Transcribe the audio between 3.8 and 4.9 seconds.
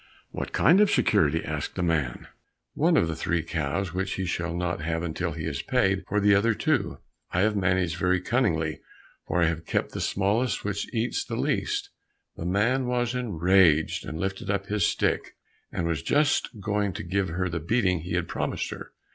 which he shall not